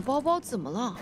[0.00, 0.96] 的包包怎么了？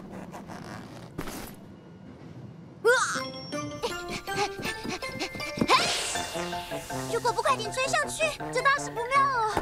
[7.12, 9.54] 如果不快点追上去，这大事不妙哦！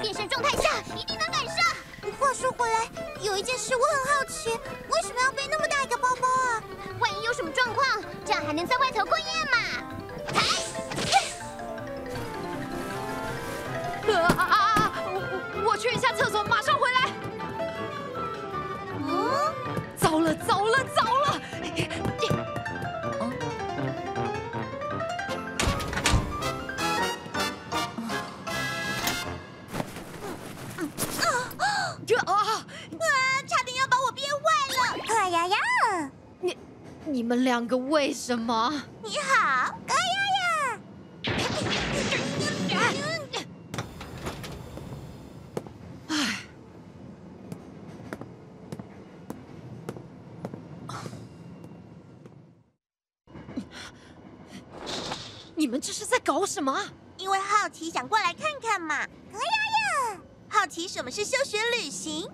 [0.00, 1.56] 变身状态下一定能赶上。
[2.20, 2.88] 话说回来，
[3.20, 6.62] 有一件事我很好奇，为什么要背那么大一个包包啊？
[7.00, 7.84] 万一有什么状况，
[8.24, 9.15] 这样还能在外头过
[37.08, 38.82] 你们两个为什么？
[39.02, 40.80] 你好，哎呀
[41.22, 41.32] 呀！
[46.08, 46.38] 哎，
[55.54, 56.76] 你们这是在搞什么？
[57.18, 58.96] 因为好奇，想过来看看嘛。
[58.96, 60.20] 哎呀呀！
[60.48, 62.28] 好奇什么是休学旅行？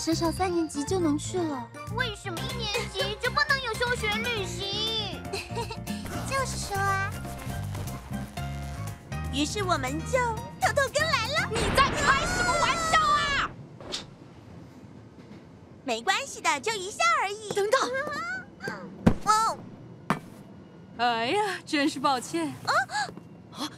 [0.00, 1.68] 升上三年级就能去了。
[1.94, 5.20] 为什么一年级就不能有休学旅行？
[6.26, 7.10] 就是说啊。
[9.30, 10.18] 于是我们就
[10.58, 11.50] 偷偷跟来了。
[11.50, 13.50] 你在开什么玩笑啊？
[15.84, 17.50] 没关系的，就一下而已。
[17.52, 17.78] 等等。
[19.30, 19.58] 哦。
[20.96, 22.54] 哎呀，真是抱歉。
[22.64, 22.72] 啊
[23.52, 23.68] 啊！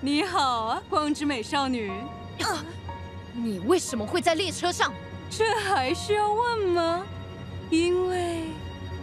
[0.00, 1.90] 你好啊，光之美少女。
[2.40, 2.64] 啊
[3.34, 4.92] 你为什么会在列车上？
[5.30, 7.04] 这还需要问吗？
[7.70, 8.44] 因为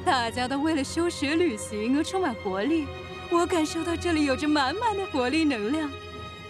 [0.05, 2.87] 大家都为了休学旅行而充满活力，
[3.29, 5.91] 我感受到这里有着满满的活力能量。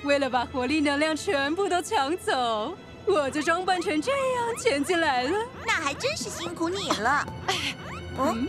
[0.04, 2.76] 为了把活力能量全部都抢走，
[3.06, 5.38] 我就装扮成这样前进来了。
[5.66, 7.26] 那还真是辛苦你了。
[8.20, 8.48] 嗯，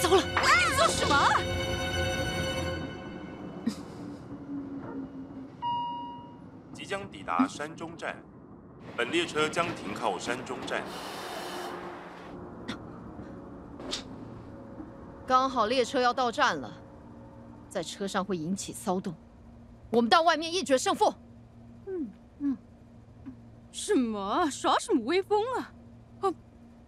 [0.00, 1.30] 糟了，你做什么？
[7.28, 8.16] 达山中站，
[8.96, 10.82] 本列车将停靠山中站。
[15.26, 16.72] 刚好列车要到站了，
[17.68, 19.14] 在车上会引起骚动，
[19.90, 21.12] 我们到外面一决胜负。
[21.86, 22.56] 嗯嗯，
[23.70, 24.48] 什么？
[24.50, 25.70] 耍什么威风啊？
[26.22, 26.34] 哦，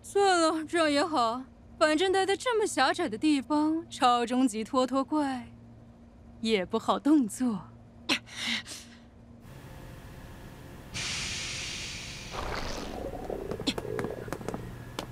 [0.01, 1.43] 算了，这样也好，
[1.79, 5.49] 反正待在这么狭窄的地方，超终极拖拖怪
[6.41, 7.61] 也不好动作。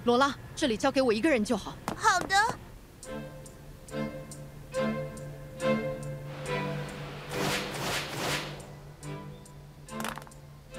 [0.08, 1.76] 罗拉，这里交给我一个人就好。
[1.94, 2.34] 好的。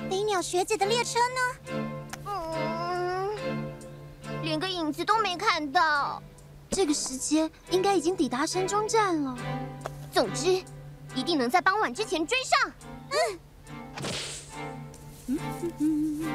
[0.09, 1.79] 飞鸟学姐的列车呢？
[2.25, 3.29] 嗯，
[4.41, 6.19] 连个影子都没看到。
[6.71, 9.37] 这个时间应该已经抵达山中站了。
[10.11, 10.63] 总之，
[11.13, 12.71] 一定能在傍晚之前追上。
[13.11, 13.39] 嗯。
[15.27, 16.25] 嗯嗯嗯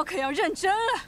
[0.00, 1.02] 我可要认真了，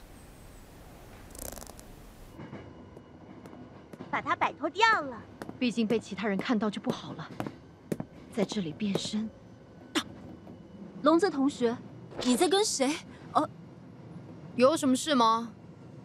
[4.11, 5.19] 把它摆脱掉了。
[5.57, 7.27] 毕竟被其他人看到就不好了，
[8.31, 9.27] 在这里变身。
[11.01, 11.75] 龙泽同学，
[12.23, 12.95] 你在跟谁？
[13.33, 13.49] 哦，
[14.55, 15.51] 有什么事吗？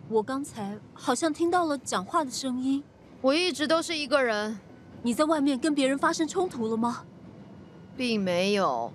[0.08, 2.82] 我刚才好像听到了讲话的声音。
[3.20, 4.58] 我一直都是一个人。
[5.02, 7.04] 你在外面跟别人发生冲突了吗？
[7.98, 8.90] 并没有。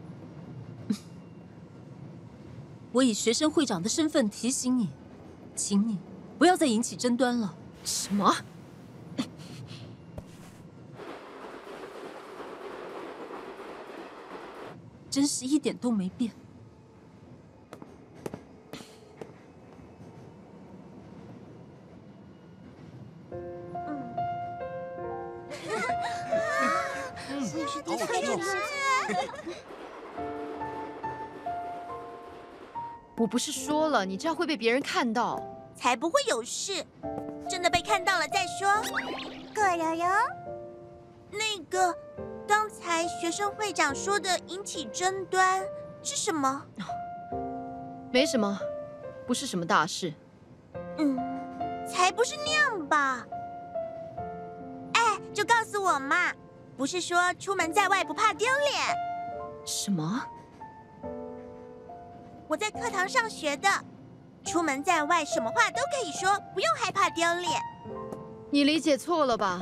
[2.94, 4.90] 我以学生会长的身份提醒你，
[5.56, 5.98] 请你
[6.38, 7.56] 不要再引起争端了。
[7.84, 8.31] 什么？
[15.10, 16.31] 真是一点都没变。
[33.18, 35.42] 我不是说了，你这样会被别人看到。
[35.75, 36.86] 才不会有事，
[37.50, 38.69] 真的被看到了再说。
[39.56, 40.06] 葛柔柔，
[41.31, 41.94] 那个
[42.48, 45.63] 刚才学生会长说的引起争端
[46.04, 46.63] 是什么？
[48.12, 48.60] 没什么，
[49.25, 50.13] 不是什么大事。
[51.00, 51.18] 嗯，
[51.88, 53.25] 才不是那样吧？
[54.94, 56.31] 哎，就告诉我嘛，
[56.77, 58.95] 不是说出门在外不怕丢脸？
[59.65, 60.24] 什么？
[62.48, 63.68] 我在课堂上学的，
[64.44, 67.50] 出门在外什么话都可以说，不用害怕丢脸。
[68.51, 69.60] 你理解错了吧？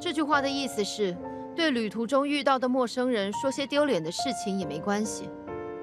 [0.00, 1.16] 这句话的意思是，
[1.54, 5.28] 对旅途中遇到的陌生人说些丢脸的事情也没关系。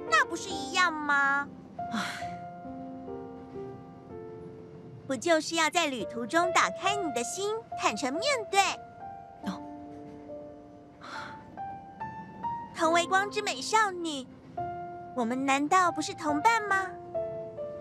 [0.10, 1.48] 那不是一样吗？
[1.92, 2.00] 唉，
[5.06, 8.60] 不就是要在旅途中打开你的心，坦诚面对？
[9.44, 9.62] 哦，
[12.76, 14.26] 同为光之美少女。
[15.18, 16.76] 我们难道不是同伴吗？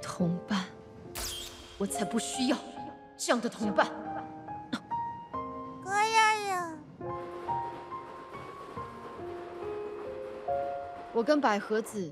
[0.00, 0.64] 同伴，
[1.76, 2.56] 我才不需要
[3.14, 3.86] 这样的同伴。
[5.84, 6.72] 哥呀呀！
[11.12, 12.10] 我跟百合子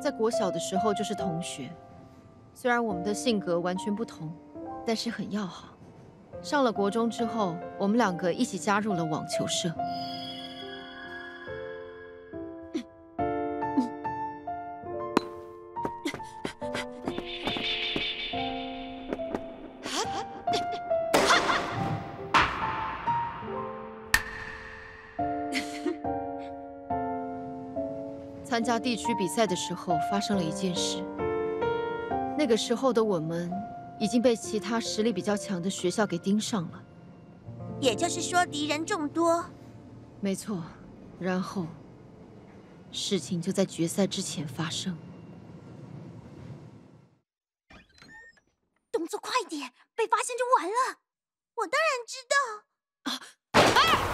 [0.00, 1.70] 在国小的时候就是同学，
[2.54, 4.34] 虽然我们的性格完全不同，
[4.86, 5.76] 但是很要好。
[6.40, 9.70] 上了国中之后，我们两个一起加入了网球社。
[28.64, 31.04] 参加地区比赛的时候，发生了一件事。
[32.38, 33.52] 那个时候的我们
[34.00, 36.82] 已经被其他实力比较强的学校给盯上了，
[37.78, 39.44] 也就是说敌人众多。
[40.18, 40.62] 没错，
[41.20, 41.66] 然后
[42.90, 44.96] 事情就在决赛之前发生。
[48.90, 51.00] 动作快点，被发现就完了。
[51.56, 53.12] 我当然知道。
[53.12, 54.13] 啊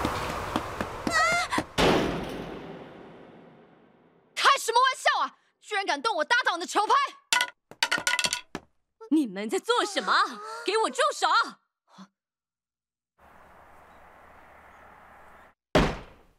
[5.61, 6.93] 居然敢动我搭档的球拍！
[9.13, 10.13] 你们在做什么？
[10.67, 11.29] 给我住手！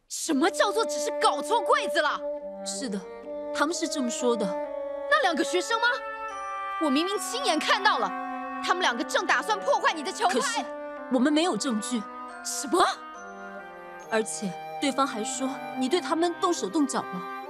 [0.10, 2.20] 什么叫做只是搞错柜子了？
[2.66, 3.00] 是的，
[3.56, 4.46] 他们是这么说的。
[5.10, 5.88] 那两个学生吗？
[6.82, 8.10] 我明明亲眼看到了，
[8.62, 10.34] 他们两个正打算破坏你的球拍。
[10.34, 10.60] 可是
[11.13, 12.04] 我们没有证据。
[12.44, 12.86] 什么？
[14.10, 14.51] 而且
[14.82, 17.41] 对方还说你对他们动手动脚了。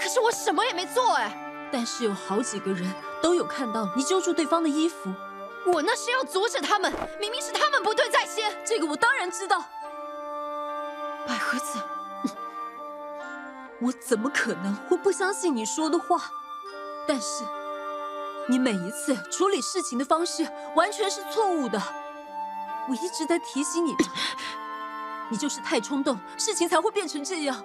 [0.00, 2.90] 可是我什么也没做哎，但是有好几个人
[3.22, 5.12] 都有看到你揪住对方的衣服，
[5.66, 6.90] 我那是要阻止他们，
[7.20, 9.62] 明明是他们不对在先，这个我当然知道。
[11.26, 11.78] 百合子，
[13.80, 16.30] 我怎么可能会不相信你说的话？
[17.06, 17.44] 但是
[18.48, 21.80] 你每一次处理事情的方式完全是错误的，
[22.88, 23.94] 我一直在提醒你，
[25.30, 27.62] 你就是太冲动，事情才会变成这样。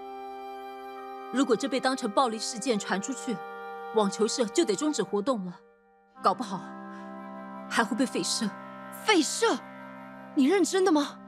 [1.35, 3.35] 如果这被当成暴力事件传出去，
[3.93, 5.53] 网球社就得终止活动了，
[6.23, 6.61] 搞不好
[7.69, 8.49] 还会被废社。
[9.03, 9.45] 废社？
[10.33, 11.19] 你认真的吗？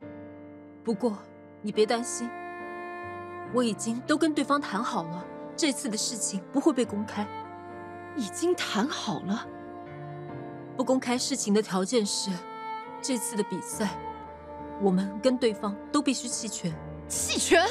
[0.82, 1.18] 不过
[1.60, 2.30] 你别担心，
[3.52, 5.22] 我已经都跟对方谈好了，
[5.54, 7.28] 这次的事情不会被公开。
[8.16, 9.46] 已经谈好了？
[10.74, 12.30] 不公开事情的条件是，
[13.02, 13.90] 这次的比赛，
[14.80, 16.72] 我们跟对方都必须弃权。
[17.08, 17.62] 弃权？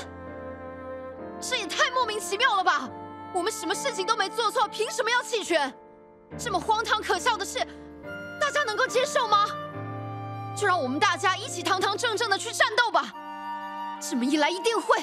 [2.02, 2.90] 莫名其妙了吧！
[3.32, 5.72] 我们什么事情都没做错，凭什么要弃权？
[6.36, 7.60] 这么荒唐可笑的事，
[8.40, 9.46] 大家能够接受吗？
[10.58, 13.14] 就让我们大家一起堂堂正正的去战斗吧！
[14.02, 14.98] 这么一来一定会。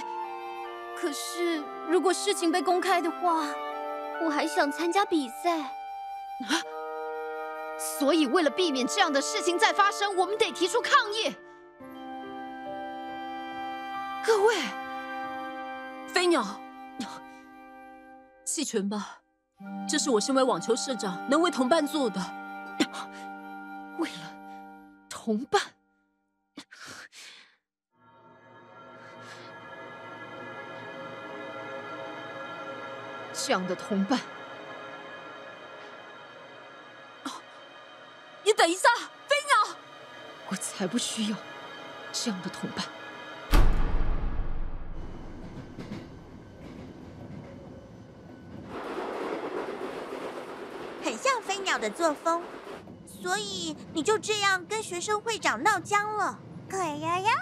[1.01, 3.45] 可是如果事情被公开的话，
[4.25, 5.57] 我还想参加比赛。
[5.57, 6.59] 啊！
[7.79, 11.33] 所以为了避免这样的事情再发生，我们得提出抗议。
[14.27, 14.57] 各位。
[16.09, 16.43] 飞鸟，
[18.45, 19.21] 弃权吧，
[19.89, 22.21] 这是我身为网球社长能为同伴做的。
[23.99, 24.35] 为了
[25.09, 25.61] 同伴，
[33.33, 34.19] 这样的同伴，
[37.25, 37.31] 哦，
[38.45, 38.89] 你等一下，
[39.27, 39.77] 飞鸟，
[40.49, 41.37] 我才不需要
[42.13, 42.85] 这样的同伴。
[51.49, 52.43] 飞鸟的作风，
[53.07, 56.39] 所以你就这样跟学生会长闹僵了。
[56.69, 57.33] 可呀呀！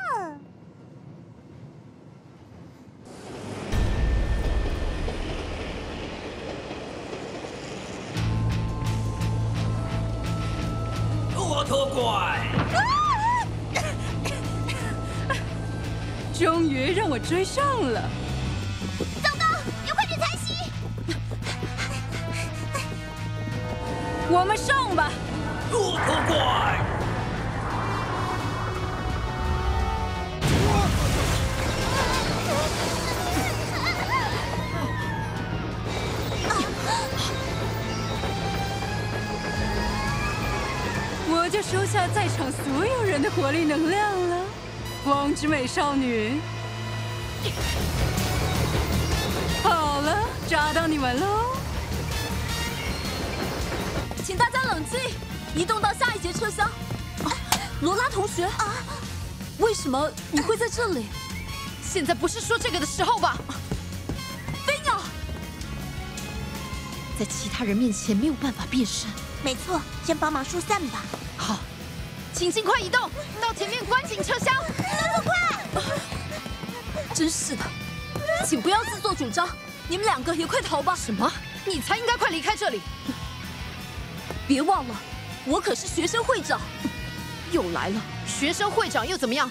[11.35, 12.47] 骆驼怪！
[16.33, 18.09] 终于让我追上了。
[24.47, 25.11] 们上吧。
[25.71, 26.81] 骆驼怪！
[41.29, 44.45] 我就收下在场所有人的活力能量了。
[45.05, 46.41] 光之美少女，
[49.63, 51.56] 好了，抓到你们喽！
[54.37, 55.01] 请大家冷静，
[55.55, 56.67] 移动到下一节车厢。
[57.25, 57.33] 啊，
[57.81, 58.75] 罗拉同学，啊，
[59.57, 61.07] 为什么你会在这里？
[61.83, 63.39] 现在不是说这个的时候吧？
[64.67, 65.01] 飞鸟，
[67.19, 69.09] 在其他人面前没有办法变身。
[69.43, 71.01] 没错，先帮忙疏散吧。
[71.39, 71.59] 好，
[72.35, 74.55] 请尽快移动到前面观景车厢。
[74.77, 75.83] 那么快！
[77.15, 77.65] 真是的，
[78.45, 79.49] 请不要自作主张，
[79.89, 80.95] 你们两个也快逃吧！
[80.95, 81.33] 什么？
[81.65, 82.83] 你才应该快离开这里！
[84.47, 84.95] 别忘了，
[85.45, 86.61] 我可是学生会长。
[87.53, 89.51] 又来了，学生会长又怎么样？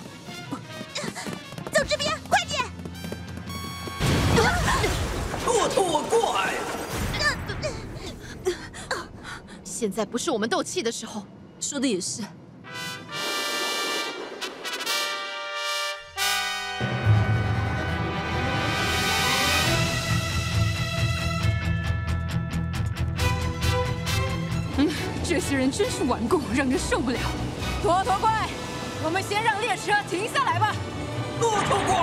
[1.72, 2.64] 走这边，快点！
[5.46, 6.54] 骆驼怪！
[9.64, 11.26] 现在不是我们斗气的时候。
[11.60, 12.22] 说的也是。
[25.66, 27.18] 人真是顽固，让人受不了。
[27.84, 28.48] 骆驼怪，
[29.04, 30.76] 我们先让列车停下来吧。
[31.42, 31.96] 骆驼怪！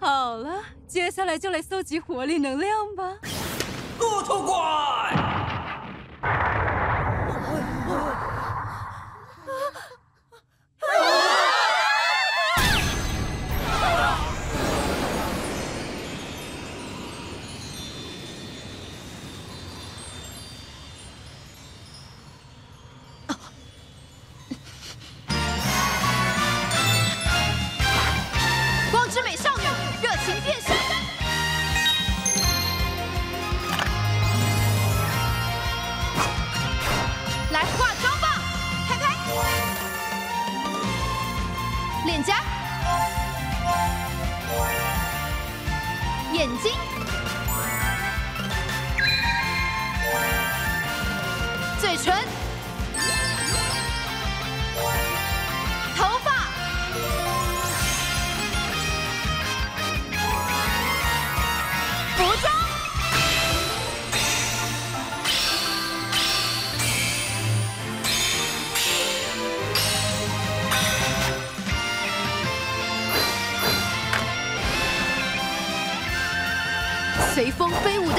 [0.00, 3.18] 好了，接下来就来搜集活力能量吧。
[3.98, 5.31] 骆驼怪！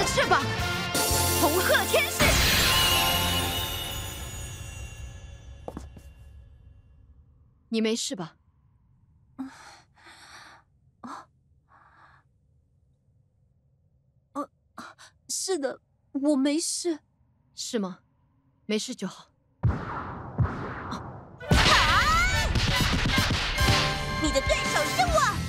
[0.03, 0.43] 的翅膀，
[1.39, 2.25] 红鹤天使。
[7.69, 8.35] 你没事吧？
[15.29, 15.79] 是的，
[16.11, 16.99] 我没事。
[17.55, 17.99] 是吗？
[18.65, 19.29] 没事就好。
[19.61, 19.71] 啊
[24.21, 25.42] 你的对手是我！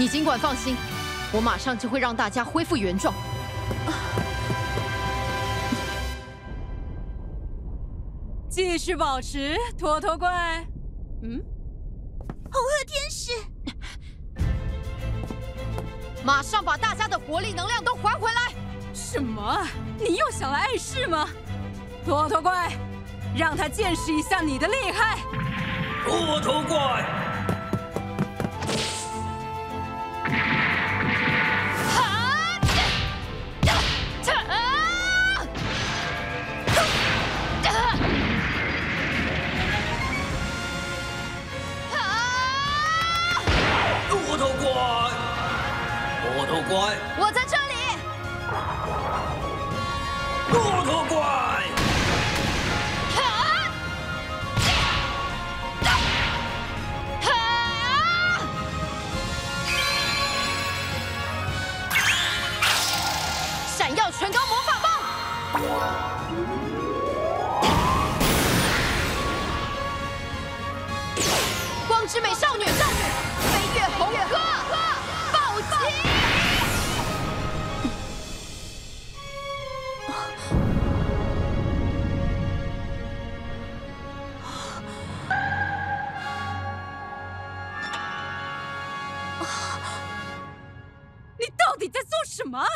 [0.00, 0.74] 你尽管放心，
[1.30, 3.12] 我马上就会让大家恢复原状。
[8.48, 10.66] 继续保持，骆驼怪。
[11.22, 11.38] 嗯，
[12.50, 13.30] 红鹤天使，
[16.24, 18.54] 马上把大家的活力能量都还回来！
[18.94, 19.68] 什么？
[19.98, 21.28] 你又想来碍事吗？
[22.06, 22.72] 骆驼怪，
[23.36, 25.18] 让他见识一下你的厉害！
[26.06, 27.29] 骆驼怪！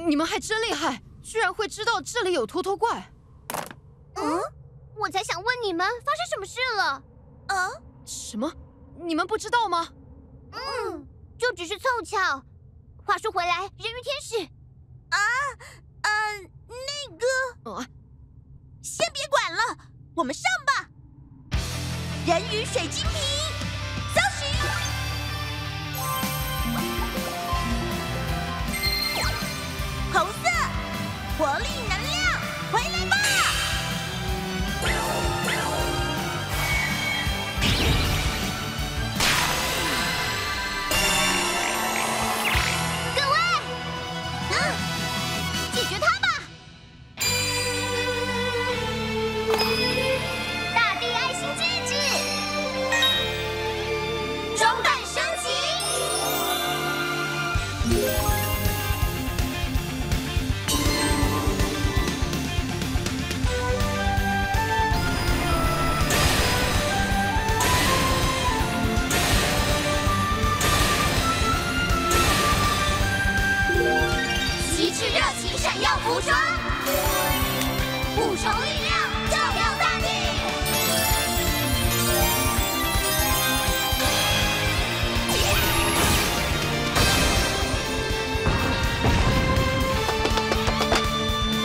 [0.07, 3.13] 你们还真厉害，居然会知道这里有脱脱怪。
[4.17, 4.41] 嗯，
[4.97, 7.03] 我才想问你们发生什么事了。
[7.49, 7.71] 啊，
[8.05, 8.53] 什么？
[8.97, 9.87] 你们不知道吗？
[10.53, 11.07] 嗯，
[11.39, 12.43] 就只是凑巧。
[13.05, 14.49] 话说回来，人鱼天使，
[15.11, 15.19] 啊，
[16.03, 17.25] 嗯，那个，
[17.73, 17.87] 啊，
[18.83, 19.77] 先别管了，
[20.15, 20.89] 我们上吧。
[22.27, 23.21] 人鱼水晶瓶，
[24.15, 24.41] 搜寻，
[30.13, 30.49] 红色，
[31.39, 31.65] 活力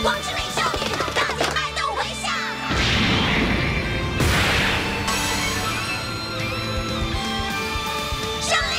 [0.06, 0.78] 光之美少女，
[1.16, 2.30] 大地脉动回响。
[8.40, 8.74] 胜利！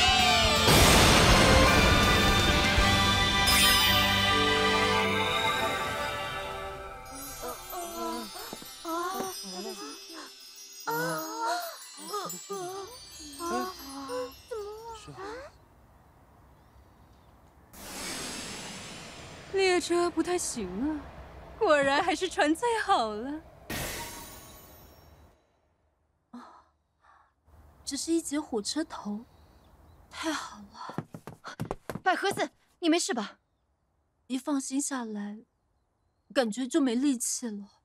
[19.52, 20.96] 列车不太行啊，
[21.58, 23.42] 果然还是船最好了。
[27.84, 29.24] 只是一节火车头，
[30.10, 31.06] 太好了！
[32.02, 33.38] 百合子，你没事吧？
[34.26, 35.46] 一放心下来，
[36.34, 37.77] 感觉就没力气了。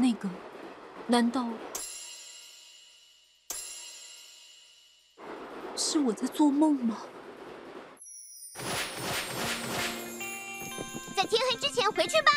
[0.00, 0.28] 那个，
[1.08, 1.44] 难道
[5.76, 6.98] 是我在做梦吗？
[11.16, 12.30] 在天黑之前回去吧。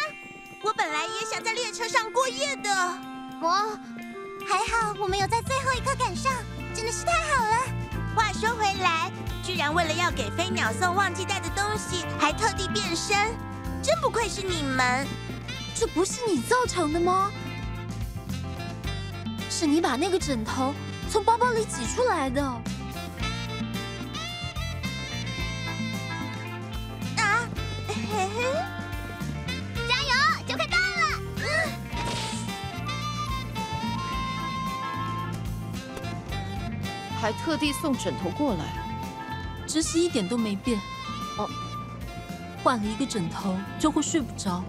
[0.63, 2.69] 我本来也想在列车上过夜的，
[3.41, 3.77] 我
[4.47, 6.31] 还好，我们有在最后一刻赶上，
[6.73, 7.57] 真的是太好了。
[8.15, 9.11] 话说回来，
[9.43, 13.35] 居然为了要给飞鸟送忘记带的东西，还特地变身，
[13.83, 15.07] 真不愧是你们。
[15.73, 17.31] 这不是你造成的吗？
[19.61, 20.73] 是你把那个枕头
[21.07, 22.43] 从包包里挤出来的。
[22.43, 22.61] 啊，
[27.87, 28.27] 嘿嘿，
[29.87, 30.09] 加油，
[30.47, 30.81] 就快到了。
[37.21, 38.65] 还特地送枕头过来。
[39.67, 40.79] 只是一点都没变。
[41.37, 41.47] 哦，
[42.63, 44.63] 换了一个枕头就会睡不着。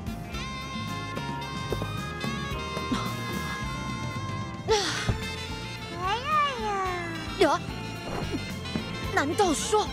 [9.25, 9.87] 难道说？